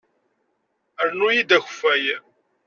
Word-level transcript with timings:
Rnu-iyi-d 1.07 1.51
akeffay! 1.57 2.05